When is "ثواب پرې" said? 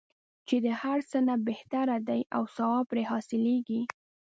2.55-3.03